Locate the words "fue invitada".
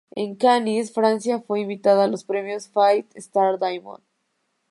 1.41-2.05